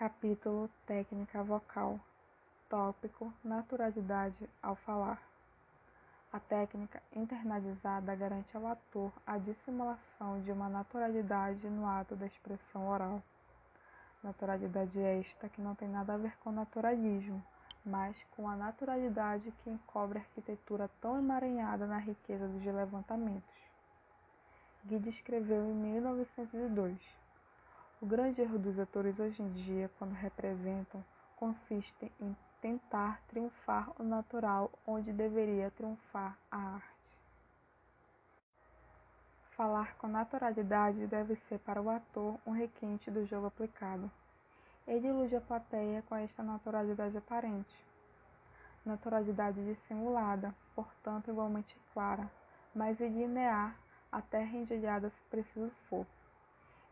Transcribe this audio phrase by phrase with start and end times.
[0.00, 2.00] Capítulo Técnica Vocal
[2.70, 5.20] Tópico Naturalidade ao falar.
[6.32, 12.88] A técnica internalizada garante ao ator a dissimulação de uma naturalidade no ato da expressão
[12.88, 13.22] oral.
[14.24, 17.44] Naturalidade esta que não tem nada a ver com naturalismo,
[17.84, 23.54] mas com a naturalidade que encobre a arquitetura tão emaranhada na riqueza dos levantamentos.
[24.86, 27.19] Guide escreveu em 1902.
[28.02, 31.04] O grande erro dos atores hoje em dia, quando representam,
[31.36, 37.20] consiste em tentar triunfar o natural onde deveria triunfar a arte.
[39.54, 44.10] Falar com naturalidade deve ser para o ator um requinte do jogo aplicado.
[44.88, 47.84] Ele ilude a plateia com esta naturalidade aparente.
[48.82, 52.30] Naturalidade dissimulada, portanto igualmente clara,
[52.74, 53.76] mas linear
[54.10, 56.06] até rendilhada se preciso for.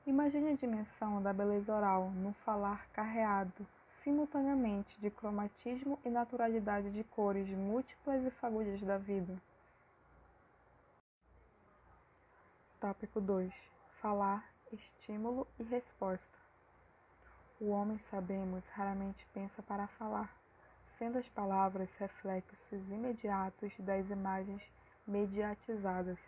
[0.08, 3.66] Imagine a dimensão da beleza oral no falar carreado
[4.02, 9.36] simultaneamente de cromatismo e naturalidade de cores múltiplas e fagulhas da vida.
[12.80, 13.52] Tópico 2:
[14.00, 16.38] Falar, estímulo e resposta.
[17.60, 20.34] O homem, sabemos, raramente pensa para falar,
[20.96, 24.62] sendo as palavras reflexos imediatos das imagens
[25.06, 26.18] mediatizadas,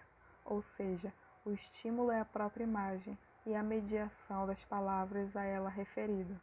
[0.44, 1.10] ou seja,
[1.46, 3.16] o estímulo é a própria imagem
[3.50, 6.40] e a mediação das palavras a ela referida.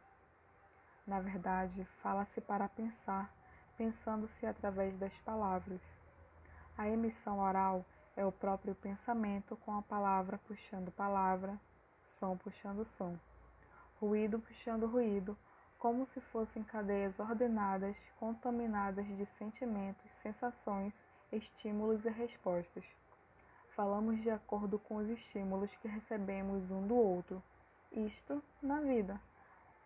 [1.06, 3.32] Na verdade, fala-se para pensar,
[3.78, 5.80] pensando-se através das palavras.
[6.76, 7.82] A emissão oral
[8.14, 11.58] é o próprio pensamento com a palavra puxando palavra,
[12.18, 13.18] som puxando som,
[13.98, 15.34] ruído puxando ruído,
[15.78, 20.92] como se fossem cadeias ordenadas, contaminadas de sentimentos, sensações,
[21.32, 22.84] estímulos e respostas
[23.78, 27.40] falamos de acordo com os estímulos que recebemos um do outro.
[27.92, 29.20] Isto na vida.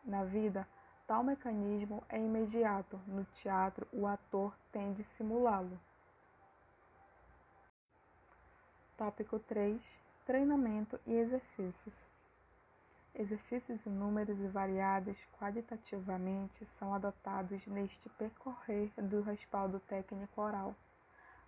[0.02, 0.66] Na vida,
[1.06, 2.98] tal mecanismo é imediato.
[3.06, 5.78] No teatro, o ator tem de simulá-lo.
[8.96, 9.78] Tópico 3:
[10.24, 11.94] Treinamento e exercícios.
[13.14, 20.74] Exercícios inúmeros e variados qualitativamente são adotados neste percorrer do respaldo técnico oral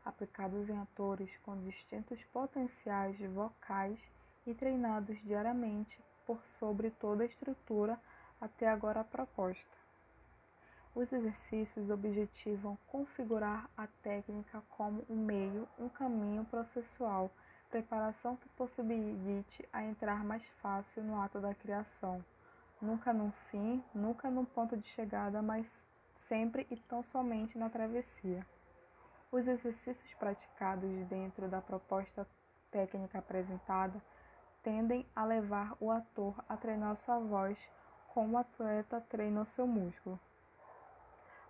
[0.04, 3.98] aplicados em atores com distintos potenciais vocais
[4.46, 7.98] e treinados diariamente por sobre toda a estrutura
[8.40, 9.84] até agora proposta.
[10.94, 17.30] Os exercícios objetivam configurar a técnica como um meio, um caminho processual,
[17.68, 22.24] preparação que possibilite a entrar mais fácil no ato da criação,
[22.80, 25.66] nunca num fim, nunca num ponto de chegada, mas
[26.28, 28.46] sempre e tão somente na travessia.
[29.34, 32.24] Os exercícios praticados dentro da proposta
[32.70, 34.00] técnica apresentada
[34.62, 37.58] tendem a levar o ator a treinar sua voz
[38.10, 40.20] como o atleta treina o seu músculo.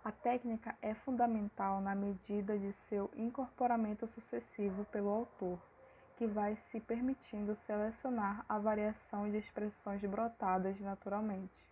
[0.03, 5.59] A técnica é fundamental na medida de seu incorporamento sucessivo pelo autor,
[6.17, 11.69] que vai se permitindo selecionar a variação de expressões brotadas naturalmente,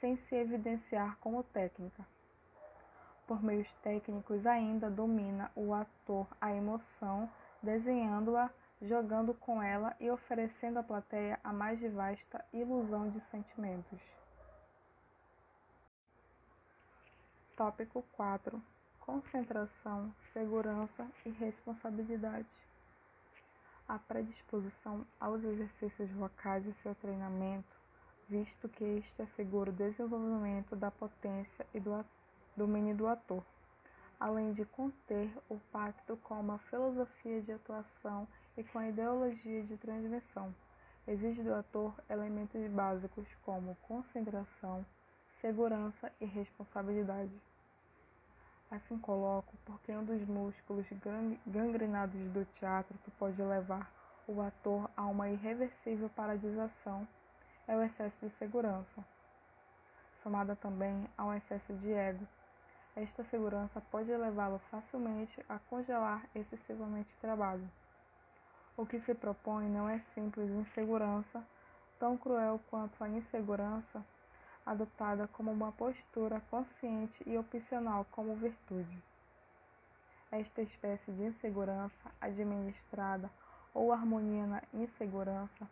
[0.00, 2.04] sem se evidenciar como técnica.
[3.26, 7.28] Por meios técnicos, ainda domina o ator a emoção,
[7.60, 8.48] desenhando-a,
[8.80, 14.00] jogando com ela e oferecendo à plateia a mais vasta ilusão de sentimentos.
[17.56, 18.62] Tópico 4:
[19.00, 22.46] Concentração, segurança e responsabilidade.
[23.88, 27.76] A predisposição aos exercícios vocais e seu treinamento,
[28.28, 31.94] visto que este assegura o desenvolvimento da potência e do
[32.56, 33.44] domínio do ator,
[34.18, 39.76] além de conter o pacto com uma filosofia de atuação e com a ideologia de
[39.76, 40.54] transmissão.
[41.06, 44.84] Exige do ator elementos básicos como concentração,
[45.40, 47.32] segurança e responsabilidade.
[48.70, 50.86] Assim coloco porque um dos músculos
[51.46, 53.92] gangrenados do teatro que pode levar
[54.26, 57.06] o ator a uma irreversível paralisação
[57.68, 59.04] é o excesso de segurança,
[60.22, 62.26] somada também a um excesso de ego,
[62.96, 67.70] esta segurança pode levá-lo facilmente a congelar excessivamente o trabalho.
[68.74, 71.44] O que se propõe não é simples insegurança,
[71.98, 74.02] tão cruel quanto a insegurança
[74.64, 79.02] adotada como uma postura consciente e opcional como virtude.
[80.32, 83.30] Esta espécie de insegurança administrada
[83.72, 85.68] ou harmonia na insegurança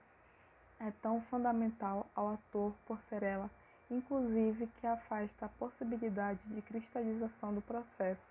[0.79, 3.51] é tão fundamental ao ator por ser ela
[3.91, 8.23] inclusive que afasta a possibilidade de cristalização do processo,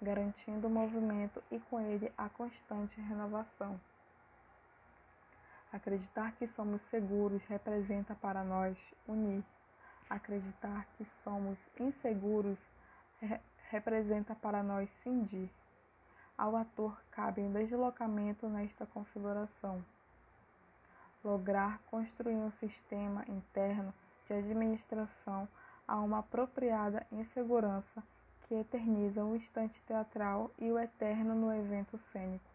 [0.00, 3.80] garantindo o movimento e com ele a constante renovação.
[5.72, 8.76] Acreditar que somos seguros representa para nós
[9.06, 9.42] unir,
[10.10, 12.58] acreditar que somos inseguros
[13.20, 13.40] re
[13.70, 15.48] representa para nós cindir.
[16.36, 19.82] Ao ator cabe um deslocamento nesta configuração.
[21.24, 23.94] Lograr construir um sistema interno
[24.40, 25.48] de administração
[25.86, 28.02] a uma apropriada insegurança
[28.46, 32.51] que eterniza o instante teatral e o eterno no evento cênico.